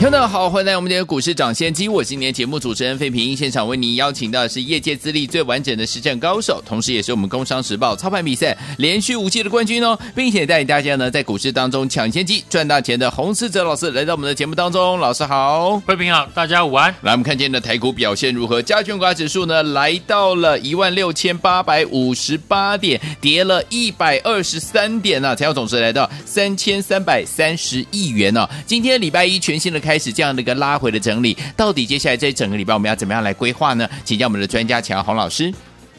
[0.00, 3.34] 听众好，欢迎来我们的股市抢先机，我今天节目主持人费平。
[3.34, 14.98] 现场为您邀请到的是业界资历最完整的实战高手，同时也是我们工商时报操盘比赛连续五届的冠军哦，并且带领大家呢在股市当中抢先机赚大钱的洪思哲老师来到我们的节目当中。
[14.98, 16.94] 老师好，费平好，大家午安。
[17.00, 18.60] 来，我们看见的台股表现如何？
[18.60, 28.50] 加权股指数呢来到了一万六千八百五十八点，跌了一百二十三点呢、啊，成交总值来到三千三百三十亿元呢、啊。
[28.66, 33.86] 今天礼拜一全新的开始，这样的一个拉回的整理，到底接下来这一整个礼拜我们要怎么样来规划呢？
[34.02, 35.52] 请教我们的专家强洪老师。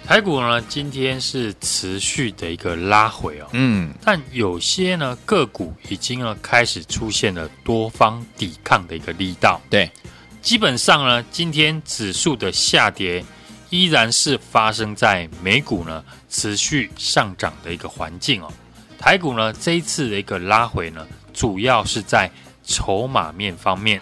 [0.07, 9.59] 台股呢，今天是持续的一个拉回哦，嗯，但有些呢个股已经呢开始出现了多方抵抗的一个力道。
[9.67, 9.89] 对，
[10.41, 13.25] 基本上呢，今天指数的下跌
[13.71, 18.53] 依然是发生在美股呢持续上涨的一个环境哦。
[18.99, 22.29] 台股呢这一次的一个拉回呢，主要是在
[22.65, 24.01] 筹码面方面，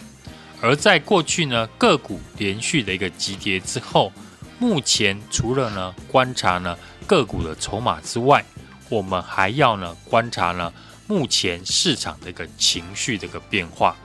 [0.62, 4.12] 而在过去呢，个股连续的一个急跌之后，
[4.58, 8.44] 目前除了呢观察呢个股的筹码之外，
[8.90, 10.72] 我们还要呢观察呢
[11.08, 13.96] 目前市场的一个情绪的一个变化。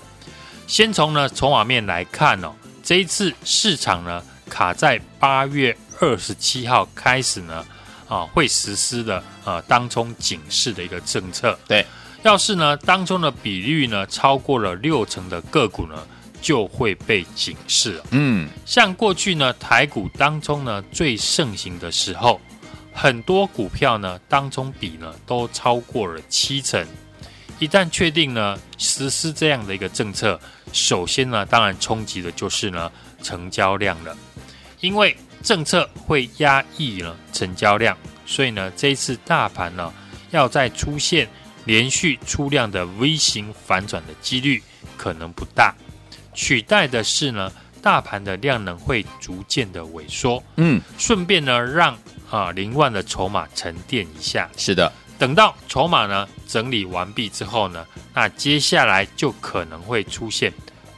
[0.66, 7.64] 先从呢筹码面来看哦，这一次市场呢卡在八月二十七号开始呢
[8.08, 11.58] 啊会实施的呃当冲警示的一个政策。
[11.68, 11.86] 对。
[12.24, 15.94] 要是呢，当中的比率呢超过了六成的个股呢，
[16.42, 18.02] 就会被警示。
[18.10, 22.40] 嗯，像过去呢，台股当中呢最盛行的时候，
[22.92, 26.84] 很多股票呢当中比呢都超过了七成。
[27.60, 30.38] 一旦确定呢实施这样的一个政策，
[30.72, 32.90] 首先呢当然冲击的就是呢
[33.22, 34.16] 成交量了，
[34.80, 39.92] 因为政策会压抑了成交量，所以呢这一次大盘呢
[40.32, 41.28] 要再出现。
[41.68, 44.62] 连续出量的 V 型反转的几率
[44.96, 45.74] 可能不大，
[46.32, 47.52] 取代的是呢，
[47.82, 50.42] 大盘的量能会逐渐的萎缩。
[50.56, 51.94] 嗯，顺便呢，让
[52.30, 54.48] 啊凌乱的筹码沉淀一下。
[54.56, 60.50] 是的，等到筹码呢整理完毕之后呢，那接下来就可能会出现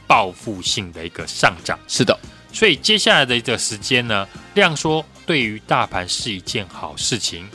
[0.07, 1.77] 报复性的一个上涨。
[1.89, 2.17] 是的，
[2.53, 7.45] 所以接下来的一个时间呢，量缩对于大盘是一件好事情，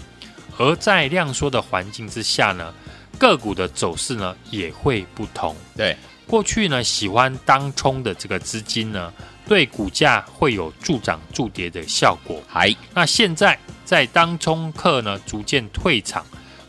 [0.58, 2.74] 而在量缩的环境之下呢。
[3.18, 5.54] 个股的走势呢也会不同。
[5.76, 5.96] 对，
[6.26, 9.12] 过去呢喜欢当冲的这个资金呢，
[9.46, 12.42] 对股价会有助涨助跌的效果。
[12.48, 16.24] 嗨，那现在在当冲客呢逐渐退场，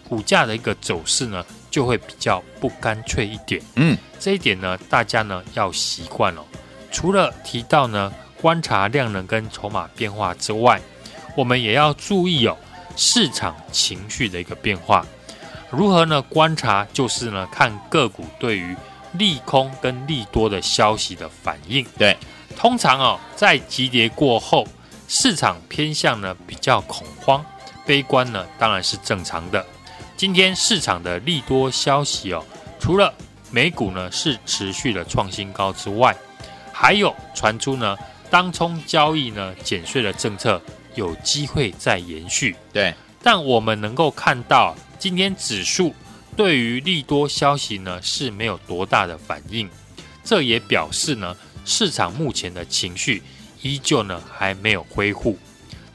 [0.08, 3.62] 股价的一个走势呢就会比较不干脆一点。
[3.76, 6.42] 嗯，这一点呢大家呢要习惯哦。
[6.92, 10.82] 除了提到呢观察量能跟筹码变化之外，
[11.36, 12.58] 我们也要注意哦
[12.96, 15.06] 市场情绪的一个变化。
[15.70, 16.22] 如何呢？
[16.22, 18.76] 观察就是呢，看个股对于
[19.12, 21.86] 利空跟利多的消息的反应。
[21.98, 22.16] 对，
[22.56, 24.66] 通常哦，在急跌过后，
[25.10, 27.46] 市场偏向呢比较恐慌、
[27.86, 29.66] 悲观呢，当然是正常的。
[30.16, 32.42] 今天市场的利多消息哦，
[32.80, 33.14] 除了
[33.52, 36.16] 美股呢是持续的创新高之外，
[36.72, 37.98] 还有传出呢，
[38.30, 40.62] 当冲交易呢减税的政策
[40.96, 42.56] 有机会再延续。
[42.72, 44.74] 对，但我们能够看到。
[45.00, 45.94] 今天指数
[46.36, 49.70] 对于利多消息呢是没有多大的反应，
[50.24, 51.36] 这也表示呢
[51.66, 53.22] 市场目前的情绪
[53.62, 55.38] 依旧呢还没有恢复。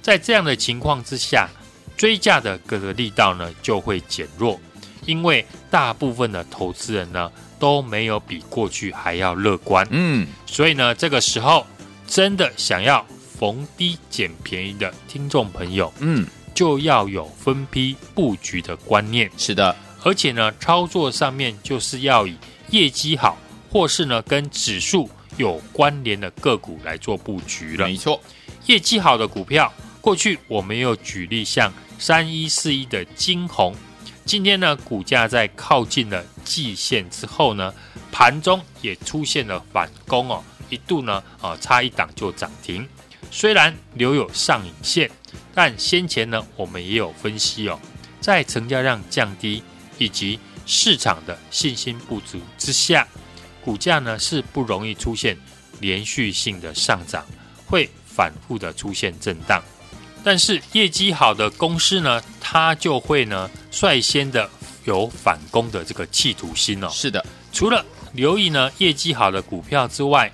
[0.00, 1.48] 在这样的情况之下，
[1.96, 4.60] 追价的各个力道呢就会减弱，
[5.06, 9.86] 因为大部分的投资人呢都没有比过去还要乐观。
[9.90, 11.66] 嗯，所以呢这个时候
[12.06, 13.06] 真的想要
[13.38, 16.26] 逢低捡便宜的听众朋友，嗯。
[16.54, 22.36] 就要有分批布局的观念，是的，而且呢，操作上面就是要以
[22.70, 23.38] 业绩好，
[23.70, 27.86] 或是呢跟指数有关联的个股来做布局了。
[27.86, 28.20] 没错，
[28.66, 33.74] 业绩好的股票，过去我们有举例，像三一四一的金红，
[34.24, 37.72] 今天呢股价在靠近了季线之后呢，
[38.10, 42.86] 盘中也出现了反攻哦，一度呢啊差一档就涨停，
[43.30, 45.10] 虽然留有上影线。
[45.54, 47.78] 但先前呢，我们也有分析哦，
[48.20, 49.62] 在成交量降低
[49.98, 53.06] 以及市场的信心不足之下，
[53.64, 55.36] 股价呢是不容易出现
[55.80, 57.26] 连续性的上涨，
[57.66, 59.62] 会反复的出现震荡。
[60.24, 64.48] 但是业绩好的公司呢，它就会呢率先的
[64.84, 66.88] 有反攻的这个企图心哦。
[66.90, 70.32] 是的，除了留意呢业绩好的股票之外，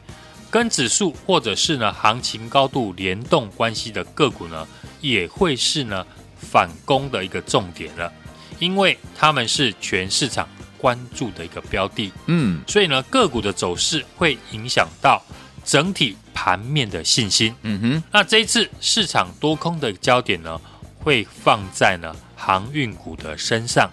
[0.50, 4.66] 跟指数或者是呢行情高度联动关系的个股呢，
[5.00, 6.06] 也会是呢
[6.36, 8.12] 反攻的一个重点了，
[8.58, 12.12] 因为他们是全市场关注的一个标的。
[12.26, 15.22] 嗯，所以呢个股的走势会影响到
[15.64, 16.16] 整体。
[16.40, 20.60] 盘面的信心，嗯哼，那这一次市场多空的焦点呢，
[21.00, 23.90] 会放在呢航运股的身上，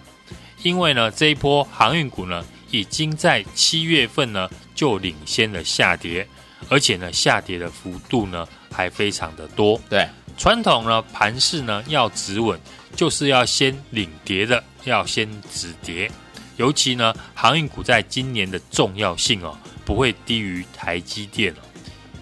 [0.62, 6.24] 因为呢这一波航运股呢已经在七月份呢就领先了下跌，
[6.68, 9.80] 而且呢下跌的幅度呢还非常的多。
[9.88, 12.58] 对，传统呢盘势呢要止稳，
[12.94, 16.10] 就是要先领跌的，要先止跌，
[16.56, 21.58] 尤其呢航运股在今年的重要性哦，不会低于台积电哦。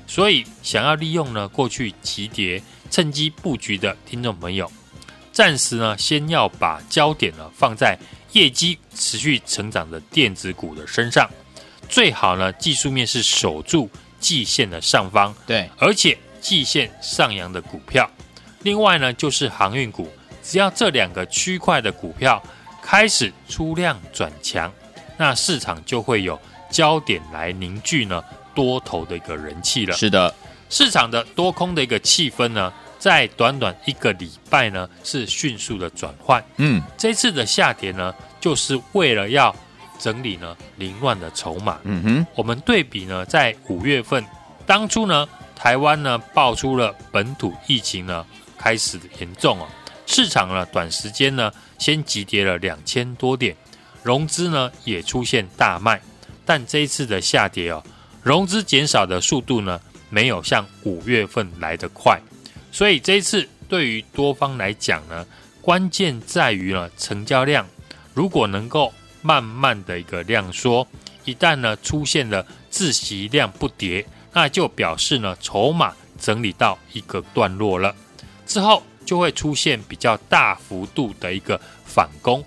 [0.06, 4.70] 所以，想要利用呢过去急跌趁机布局的听众朋友，
[5.32, 7.98] 暂时呢先要把焦点呢放在
[8.32, 11.28] 业绩持续成长的电子股的身上，
[11.88, 13.90] 最好呢技术面是守住
[14.24, 18.10] 季线的上方，对，而且季线上扬的股票。
[18.62, 20.08] 另外呢就是航运股，
[20.42, 22.42] 只要这两个区块的股票
[22.82, 24.72] 开始出量转强，
[25.18, 26.40] 那市场就会有
[26.70, 28.24] 焦点来凝聚呢。
[28.54, 30.32] 多头的一个人气了，是的，
[30.70, 36.40] 市场的多空的一个气氛呢，在短短一个礼拜呢，是迅速的转换。
[36.58, 39.52] 嗯，这次的下跌呢，就是为了要
[39.98, 41.78] 整理呢凌乱的筹码。
[41.84, 44.24] 嗯哼，我们对比呢，在五月份
[44.66, 48.24] 当初呢，台湾呢爆出了本土疫情呢
[48.56, 49.66] 开始严重哦，
[50.06, 53.56] 市场呢短时间呢先急跌了两千多点，
[54.02, 56.00] 融资呢也出现大卖，
[56.44, 57.82] 但这一次的下跌哦。
[58.22, 62.18] 融资减少的速度呢，没有像五月份来得快，
[62.72, 65.26] 所以这一次对于多方来讲呢，
[65.60, 67.66] 关键在于呢成交量，
[68.14, 68.90] 如果能够
[69.24, 70.86] 慢慢的一个量缩，
[71.24, 77.96] 一旦呢出现了自息量不跌，那就表示呢筹码整理到一个段落了，
[78.46, 82.44] 之后就会出现比较大幅度的一个反攻，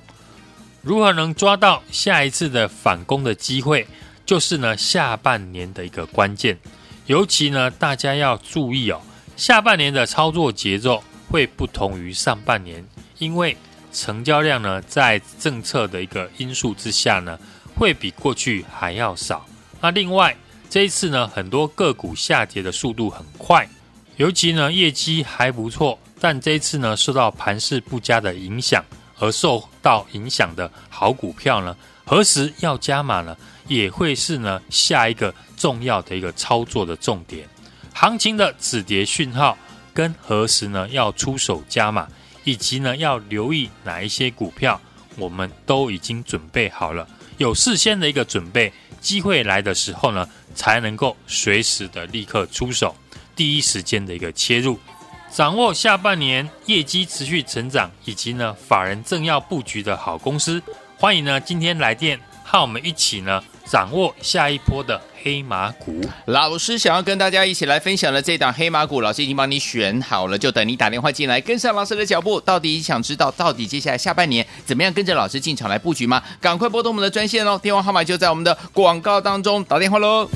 [0.84, 3.88] 如何能抓到下一次的反攻的机会？
[4.24, 6.60] 就是呢，下半年的一个关键，
[7.08, 9.02] 尤其呢，大家要注意哦，
[9.36, 12.86] 下半年的操作节奏会不同于上半年，
[13.18, 13.58] 因为
[13.98, 17.40] 成交量呢，在政策的一个因素之下呢，
[17.76, 19.44] 会比过去还要少。
[19.82, 20.38] 那另外
[20.70, 23.68] 这一次呢，很多个股下跌的速度很快，
[24.18, 28.86] 尤其呢，业绩还不错，但这一次呢，受到盘势不佳的影响
[29.18, 33.36] 而受到影响的好股票呢，何时要加码呢？
[33.68, 37.46] 也会是呢下一个重要的一个操作的重点，
[37.94, 39.58] 行情的止跌讯号
[39.94, 42.08] 跟何时呢要出手加码，
[42.48, 44.80] 以及呢要留意哪一些股票，
[45.18, 47.06] 我们都已经准备好了，
[47.38, 48.72] 有事先的一个准备，
[49.02, 52.96] 机会来的时候呢，才能够随时的立刻出手，
[53.36, 54.80] 第一时间的一个切入，
[55.30, 60.64] 掌握下半年业绩持续成长，以及呢法人正要布局的好公司，
[60.96, 63.44] 欢迎呢今天来电和我们一起呢。
[63.70, 72.40] 掌握下一波的黑马股，老师想要跟大家一起来分享的这档黑马股，老师已经帮你选好了，就等你打电话进来，跟上老师的脚步。
[72.40, 76.24] 到底想知道到底接下来下半年怎么样跟着老师进场来布局吗？
[76.40, 80.30] 赶快拨通我们的专线哦，电话号码就在我们的广告当中，打电话喽。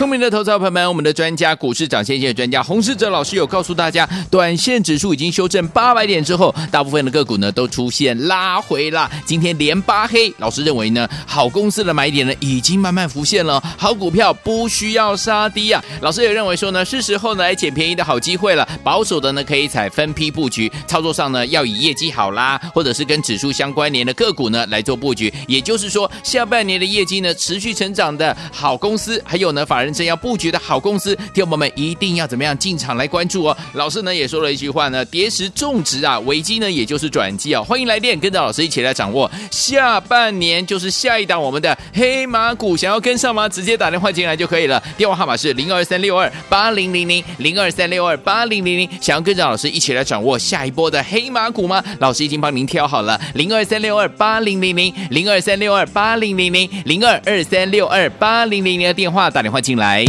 [0.00, 9.10] 聪明的投资朋友们，我们的专家股市涨先线专家洪世哲老师有告诉大家，短线指数已经修正八百点之后，大部分的个股呢都出现拉回啦。
[9.26, 15.84] 今天连八黑，老师认为呢，好公司的买点呢已经慢慢浮现了，好股票不需要杀低啊。
[16.00, 18.66] 老师也认为说呢，是时候呢来捡便宜的好机会了。
[18.82, 25.30] 保守的呢可以采分批布局，操作上呢要以业绩好啦，或者是跟指数相关联的个股呢来做布局。
[25.46, 29.89] 也就是说，下半年的业绩呢持续成长的好公司，还有呢法人。
[29.92, 33.56] 真要布局的好公司，听友们一定要怎么样进场来关注哦。
[33.74, 37.64] 老师呢也说了一句话呢，跌时种植啊，危机呢也就是转机哦。
[37.64, 43.48] 欢迎来电，跟着老师一起来掌握下半年就是下一档我们的黑马股，想要跟上吗？
[43.48, 44.82] 直接打电话进来就可以了。
[44.96, 48.88] 电话号码是零二三六二八零零零零二三六二八零零零。
[49.00, 51.82] 想要跟着老师一起来掌握下一波的黑马股吗？
[51.98, 59.79] 老师已经帮您挑好了，零二三六二八零零零零二三六二八零零零零二二三六二八零零零的电话打电话进来。
[59.80, 60.04] 来。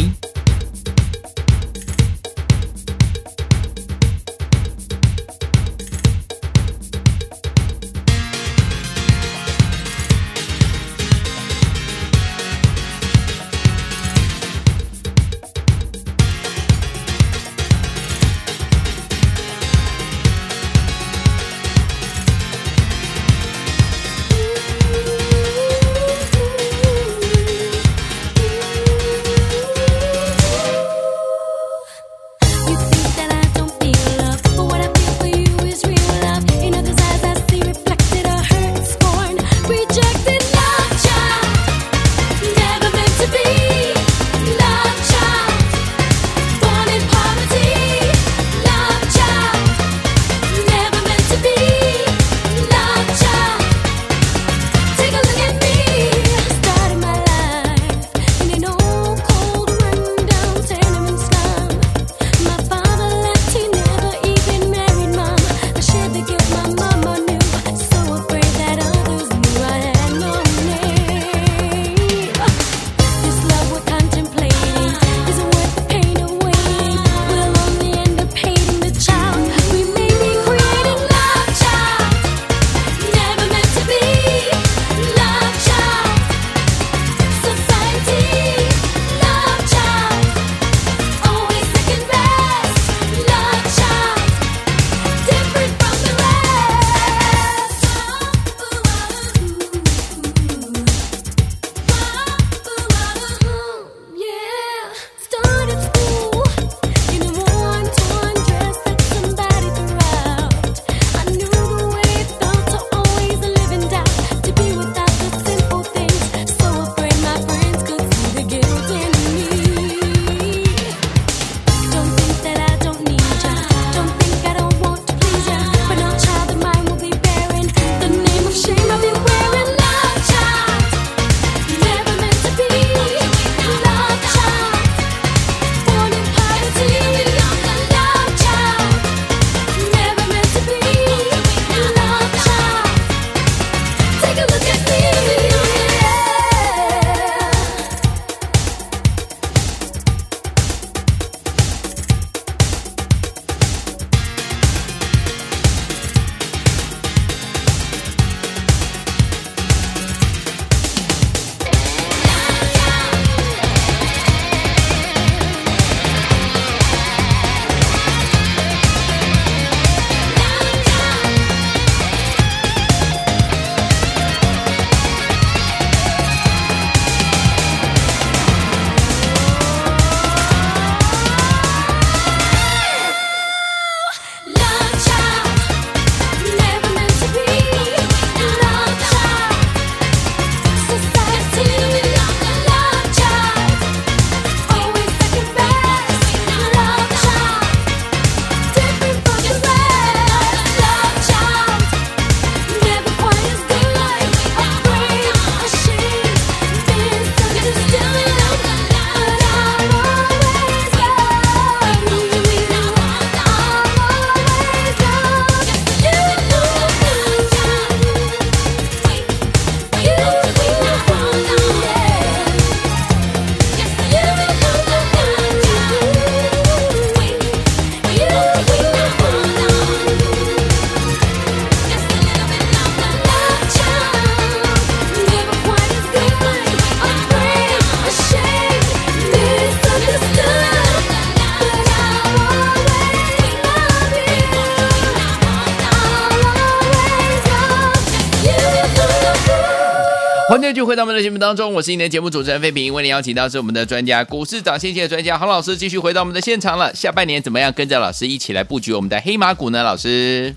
[250.82, 256.92] 续回到我们的节目当中，我是今天节目主持人费平，为您邀请到是我们的专家，股市涨先机的专家洪老师，继续回到我们的现场了。
[256.96, 259.84] 下半年怎么样跟着老师一起来布局我们的黑马股呢？
[259.84, 260.56] 老师，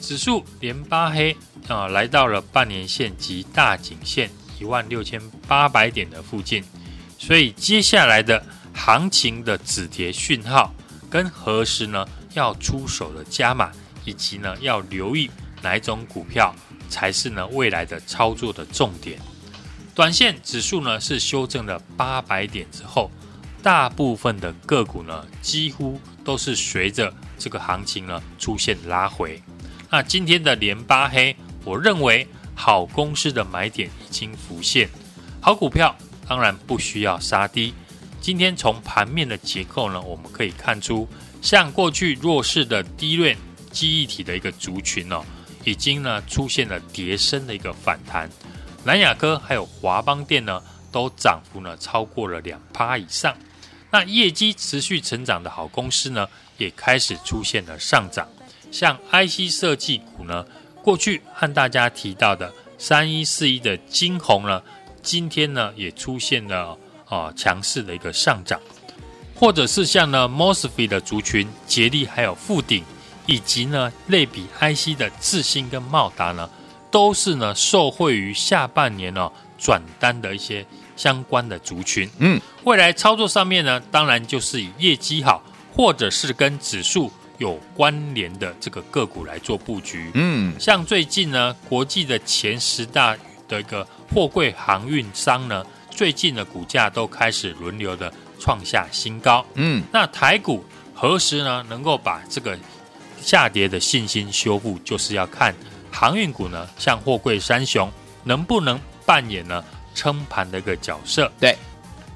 [0.00, 1.36] 指数连八黑
[1.68, 6.64] 啊，来到了半年线及大颈线一万六千八百点的附近，
[7.18, 10.74] 所以接下来的行情的止跌讯号
[11.10, 13.70] 跟何时呢要出手的加码，
[14.06, 16.54] 以及呢要留意哪一种股票
[16.88, 19.18] 才是呢未来的操作的重点。
[20.00, 23.10] 短线指数呢是修正了八百点之后，
[23.62, 29.38] 大部分的个股呢几乎都是随着这个行情呢出现拉回。
[29.90, 34.88] 那今天的连八黑，我认为好公司的买点已经浮现，
[35.38, 35.94] 好股票
[36.26, 37.74] 当然不需要杀低。
[38.22, 41.06] 今天从盘面的结构呢，我们可以看出，
[41.42, 43.36] 像过去弱势的低润
[43.70, 45.22] 记忆体的一个族群哦，
[45.64, 48.30] 已经呢出现了跌升的一个反弹。
[48.84, 53.36] 南亚科还有华邦电呢，都涨幅呢超过了两趴以上。
[53.90, 58.26] 那业绩持续成长的好公司呢，也开始出现了上涨。
[58.72, 60.46] 像 IC 设计股呢，
[60.82, 64.62] 过去和大家提到的三一四一的晶宏呢，
[65.02, 68.60] 今天呢也出现了啊强势的一个上涨。
[69.34, 72.84] 或者是像呢 MOSFET 的族群，捷力还有富鼎，
[73.26, 76.48] 以及呢类比 IC 的智新跟茂达呢。
[76.90, 80.66] 都是呢，受惠于下半年呢、哦、转单的一些
[80.96, 82.08] 相关的族群。
[82.18, 85.42] 嗯，未来操作上面呢，当然就是以业绩好，
[85.74, 90.10] 或者是跟指数有关联的这个个股来做布局。
[90.14, 93.16] 嗯，像最近呢，国际的前十大
[93.48, 99.44] 的一个货柜航运商呢，最近的股价都开始轮流的创下新高。
[99.54, 102.58] 嗯，那台股何时呢能够把这个
[103.22, 105.54] 下跌的信心修复，就是要看。
[105.90, 107.90] 航运股呢，像货柜三雄，
[108.24, 111.30] 能不能扮演呢撑盘的一个角色？
[111.38, 111.56] 对。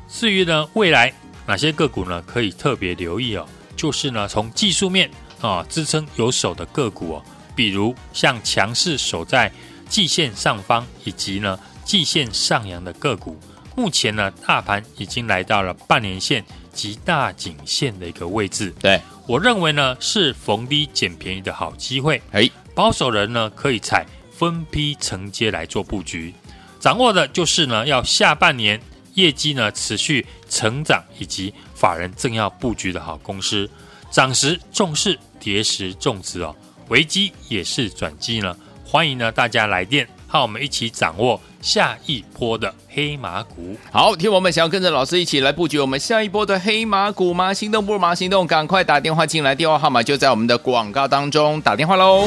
[0.09, 1.13] 至于呢，未来
[1.47, 3.47] 哪些个股呢可以特别留意哦？
[3.75, 7.23] 就是呢，从技术面啊支撑有手的个股哦，
[7.57, 9.51] 比如像强势守在
[9.89, 13.37] 季线上方以及呢季线上扬的个股，
[13.75, 18.73] 目前呢大盘已经来到了半年线及大颈线的一个位置。
[18.81, 22.23] 对，我认为呢是逢低捡便宜的好机会。
[22.31, 22.49] 哎。
[22.75, 26.35] 保守人呢，可以采分批承接来做布局，
[26.81, 28.81] 掌握的就是呢，要下半年
[29.15, 33.71] 业绩呢持续成长，以及法人正要布局的好公司，
[34.11, 36.55] 涨时重视，跌时重视哦，
[36.89, 38.57] 危机也是转机呢。
[38.85, 43.77] 欢迎呢大家来电，和我们一起掌握下一波的黑马股。
[43.93, 47.55] 好，听我们想要跟着老师一起来布局我们下一波的黑马股吗？
[47.55, 52.27] 心动不如马行动，赶快打电话进来，电话号码就在我们的广告当中，打电话喽。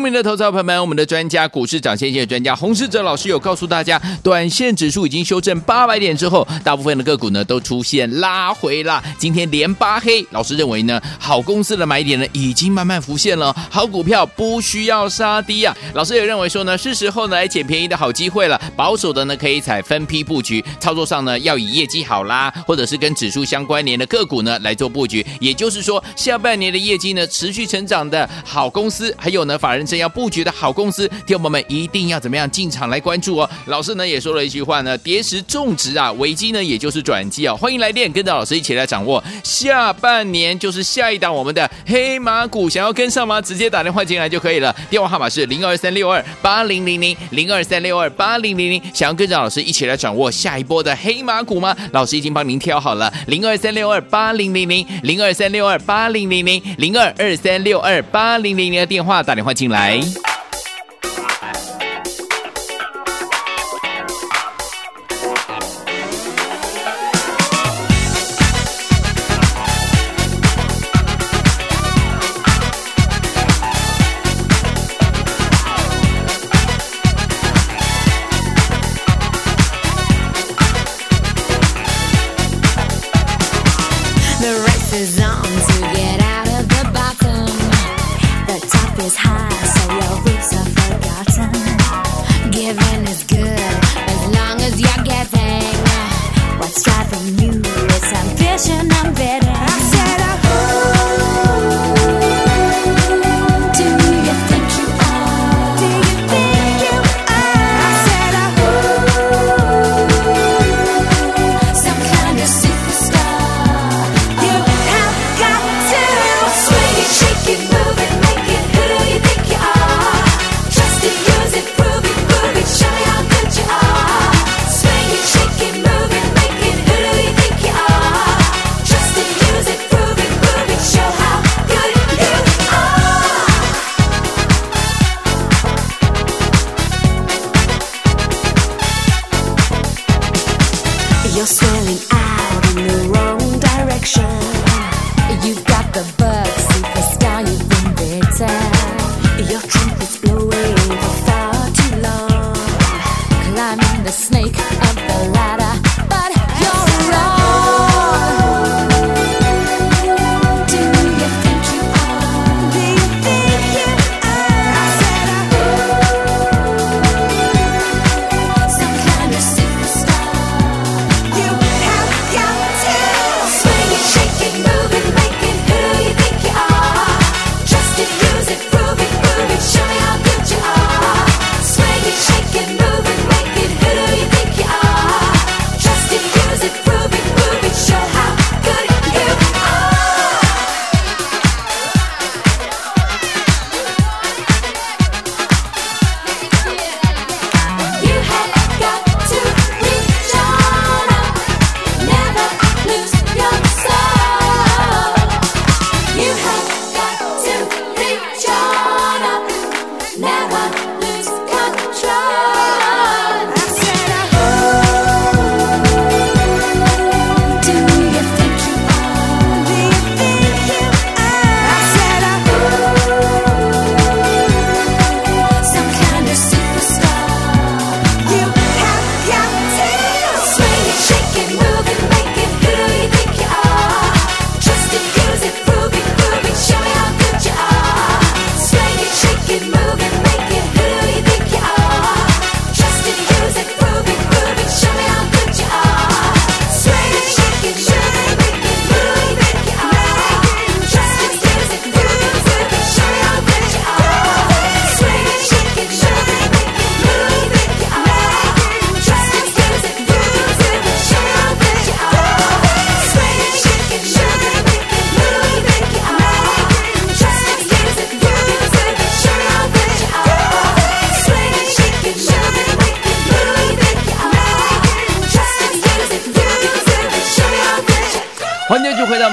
[0.00, 9.04] 聪明的投资朋友们，我们的专家股市涨先机的专家洪世哲老师有告诉大家，短线指数已经修正八百点之后，大部分的个股呢都出现拉回了。
[9.18, 15.76] 今天连八黑，老师认为呢，好公司的买点呢已经慢慢浮现了，好股票不需要杀低啊。
[15.92, 18.58] 老师也认为说呢，是时候呢来捡便宜的好机会了。
[18.74, 25.22] 保守的呢可以采分批布局，操作上呢要以业绩好啦，或者是跟指数相关联的个股呢来做布局。
[25.40, 29.86] 也就是说，下半年的业绩呢持续成长的好公司，还有呢法人。
[29.90, 33.50] 真正要布局的好公司，听友们一定要怎么样进场来关注哦。
[33.66, 37.56] 老师呢也说了一句话呢，跌时种植啊，危机呢也就是转机哦。
[37.56, 43.40] 欢迎来电，跟着老师一起来掌握下半年就是下一档我们的黑马股，想要跟上吗？
[43.40, 48.80] 直接打电话进来就可以了，电话号码是零二三六二八零零零零二三六二八零零零。
[48.94, 51.76] 想要跟着老师一起来掌握下一波的黑马股吗？
[51.90, 59.69] 老师已经帮您挑好了，零二三六二八零零零零二三六二八零零零零二二三六二八零零零的电话打电话进。
[59.70, 60.29] 来。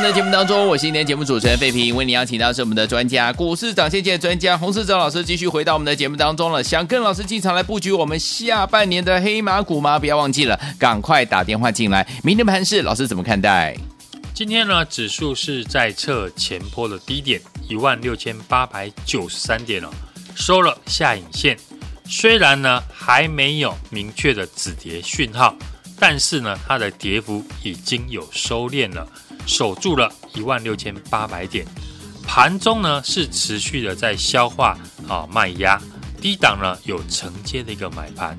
[0.08, 6.64] 回到我们的节目当中，我是今天节目主持人费平，为你邀请到是我们的专家，股市涨先机的专家洪世哲老师，继续回到我们的节目当中了。
[6.64, 10.00] 想跟老师进场来布局我们下半年的黑马股吗？
[10.00, 12.08] 不要忘记了，赶快打电话进来。
[12.24, 13.76] 明天盘市，老师怎么看待？
[14.34, 19.90] 今天呢，指数是在测前波的低点一万六千八百九十三点哦，
[20.36, 21.58] 收了下影线。
[22.06, 25.54] 虽然呢还没有明确的止跌讯号，
[26.00, 29.06] 但是呢它的跌幅已经有收敛了，
[29.48, 31.66] 守住了一万六千八百点。
[32.28, 35.82] 盘中呢是持续的在消化啊卖压，
[36.22, 38.38] 低档呢有承接的一个买盘。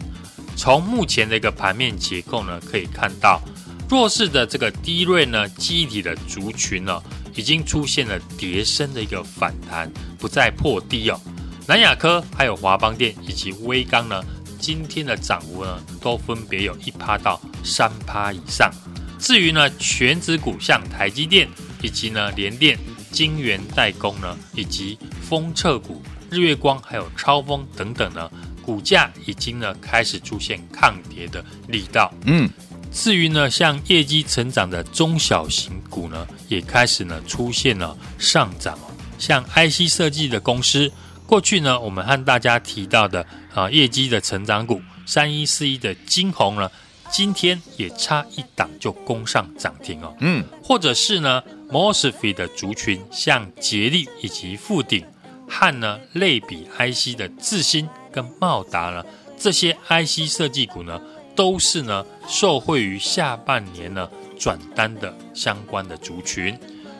[0.55, 3.41] 从目前的一个盘面结构呢可以看到，
[3.89, 7.03] 弱势的这个低瑞呢记忆体的族群呢
[7.35, 11.19] 已经出现了跌升的一个反弹，不再破低哦。
[11.67, 14.23] 南亚科、还有华邦电以及威刚呢，
[14.59, 18.71] 今天的涨幅呢，都分别有一趴到三趴以上。
[19.19, 21.49] 至于呢，全指股像台积电
[21.83, 22.79] 以及呢联电、
[23.11, 26.01] 晶圆代工呢，以及封测股
[26.31, 28.31] 日月光还有超风等等呢，
[28.63, 32.13] 股价已经呢开始出现抗跌的力道。
[32.25, 32.49] 嗯，
[32.93, 38.79] 至于呢，像业绩成长的中小型股呢，也开始呢出现了上涨。
[39.19, 40.91] 像 IC 设计的公司。
[41.27, 46.71] 过去呢，我们和大家提到的啊，业绩的成长股三一四一的晶宏呢，
[47.11, 50.15] 今天也差一档就攻上涨停哦。
[50.21, 55.05] 嗯，或者是呢，MOSFET 的族群，像捷力以及富鼎
[55.49, 59.05] 和呢类比 IC 的智新跟茂达呢，
[59.37, 61.01] 这些 IC 设计股呢，
[61.35, 66.59] 都是呢受惠于下半年呢转单的相关的族群。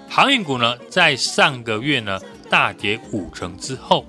[0.09, 2.19] 航运股呢，在上个月呢
[2.49, 4.05] 大跌五成之后。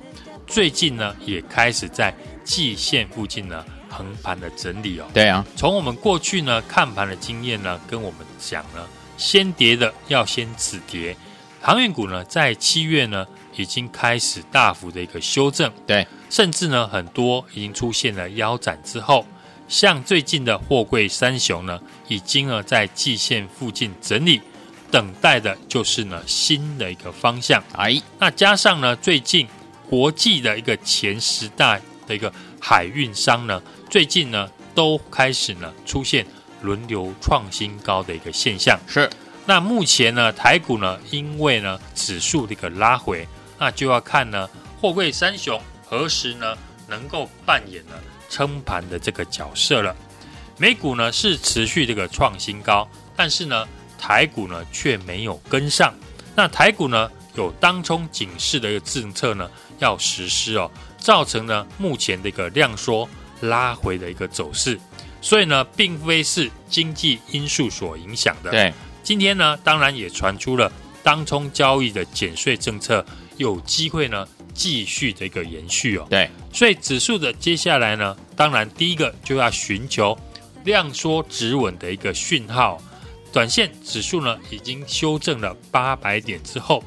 [0.48, 2.12] 最近呢，也开始在
[2.44, 5.06] 季线附近呢横盘的整理哦。
[5.14, 11.16] 对啊，从我们过去呢看盘的经验呢，跟我们讲呢，先跌的要先止跌。
[11.62, 13.26] 航运股呢，在七月呢
[13.56, 19.26] 已经开始大幅的一个修正，对，甚至呢很多已经出现了腰斩之后，
[19.68, 24.42] 像最近的货柜三雄呢，已经呢在季线附近整理，
[24.90, 27.64] 等待的就是呢新的一个方向。
[27.74, 29.48] 哎，那加上呢最近。
[29.90, 31.76] 国际的一个前十大
[32.06, 36.26] 的一个海运商呢，最近呢都开始呢出现
[36.62, 38.80] 轮流创新高的一个现象。
[38.88, 39.10] 是，
[39.46, 44.48] 那目前呢台股呢，因为呢指数的一个拉回，那就要看呢
[44.80, 46.56] 货柜三雄何时呢
[46.88, 47.94] 能够扮演呢
[48.30, 49.96] 撑盘的这个角色了。
[50.58, 55.94] 美股呢是持续这个创新高，但是呢台股呢却没有跟上。
[56.36, 59.50] 那台股呢有当冲警示的一个政策呢，
[59.80, 63.10] 要实施哦，造成呢目前的一个量缩
[63.42, 64.80] 拉回的一个走势，
[65.22, 68.52] 所以呢，并非是经济因素所影响的。
[68.52, 68.74] 对，
[69.04, 70.72] 今天呢，当然也传出了
[71.04, 73.06] 当冲交易的减税政策
[73.38, 76.08] 有机会呢继续的一个延续哦。
[76.10, 80.18] 对，所以指数的接下来呢，当然第一个就要寻求
[80.64, 82.82] 量缩止稳的一个讯号。
[83.32, 86.84] 短线指数呢已经修正了八百点之后。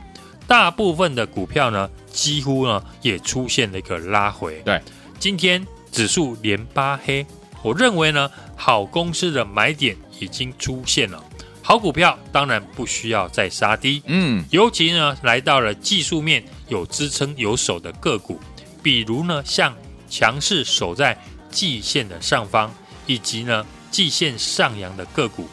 [0.49, 4.61] 大部分的股票呢，几乎呢也出现了一个拉回。
[4.65, 4.79] 对，
[5.19, 7.25] 今天指数连八黑，
[7.63, 11.23] 我认为呢，好公司的买点已经出现了。
[11.65, 18.41] 好股票当然不需要再杀低，嗯，尤其呢来到了技术面有支撑有守的个股，
[18.83, 19.73] 比如呢像
[20.09, 21.17] 强势守在
[21.51, 22.75] 季线的上方，
[23.07, 25.47] 以及呢季线上扬的个股。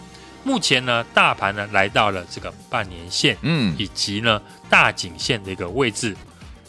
[0.44, 6.16] 目前呢，大盘呢来到了这个半年线，嗯，以及呢大颈线的一个位置，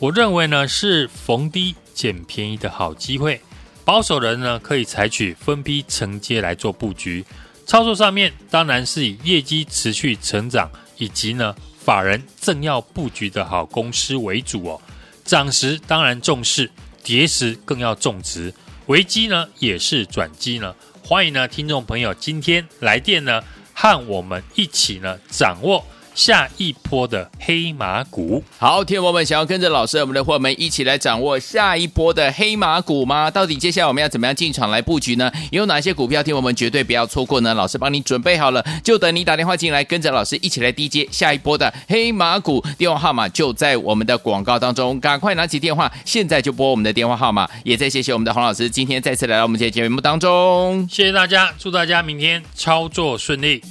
[0.00, 3.40] 我认为呢是逢低捡便宜的好机会。
[3.90, 7.24] 保守人呢可以采取分批承接来做布局。
[7.66, 14.81] 操作上面当然是以业绩持续成长，以及呢法人正要布局的好公司为主哦。
[15.24, 16.70] 涨时当然重视，
[17.03, 18.55] 跌时更要重视。
[18.87, 20.72] 危机呢也是转机呢。
[21.03, 23.42] 欢迎呢听众朋友今天来电呢。
[23.74, 25.85] 和我们一起呢，掌握
[26.20, 28.44] 下一波的黑马股。
[28.59, 33.30] 好，听友们想要跟着老师，我们的伙伴们一起来掌握下一波的黑马股吗？
[33.30, 35.33] 到底接下来我们要怎么样进场来布局呢？
[35.50, 37.54] 有哪些股票，听友们绝对不要错过呢？
[37.54, 42.62] 老师帮你准备好了，就等你打电话进来，跟着老师一起来低接下一波的黑马股。
[42.76, 47.48] 电话号码就在我们的广告当中，赶快拿起电话，现在就拨我们的电话号码。
[47.64, 53.62] 也再谢谢我们的洪老师，今天再次来到我们这节目当中，谢谢大家，祝大家明天操作顺利。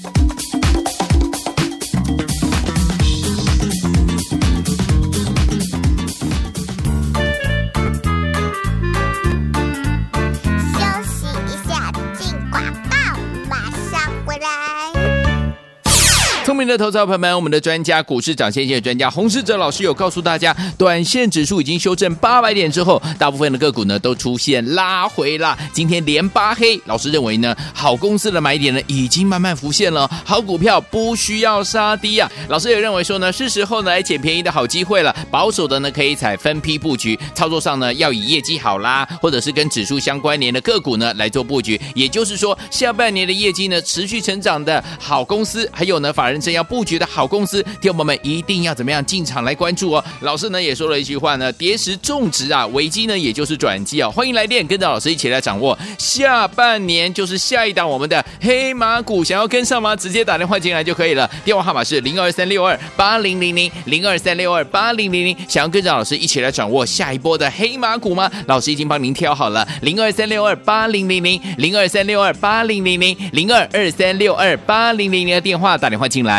[16.60, 25.58] 明的投资者朋友们，我们的专家股市涨先线专家洪世哲老师有告诉大家，短线指数已经修正八百点之后，大部分的个股呢都出现拉回了。
[25.72, 32.30] 今天连八黑，老师认为呢，好公司的买点呢已经慢慢浮现了，好股票不需要杀低啊。
[32.50, 35.16] 老师也认为说呢，是时候呢来捡便宜的好机会了。
[35.32, 41.80] 保守的呢可以采分批布局，操作上呢要以业绩好啦，或者是跟指数相关联的个股呢来做布局。
[41.96, 50.04] 也就是说，下半年的业绩呢持续成长的好公司，还有呢法人正要布局的好公司，听友们一定要怎么样进场来关注哦。
[50.22, 54.10] 老师呢也说了一句话呢，跌时种植啊，危机呢也就是转机啊。
[54.10, 59.96] 欢迎来电，跟着老师一起来掌握下半年就是下一档我们的黑马股，想要跟上吗？
[59.96, 65.38] 直接打电话进来就可以了，电话号码是零二三六二八零零零零二三六二八零零零。
[65.48, 68.32] 想要跟着老师一起来掌握下一波的黑马股吗？
[68.48, 76.39] 老师已经帮您挑好了，零二三六二八零零零零二三六二八零零零零二二三六二八零零零的电话打电话进来。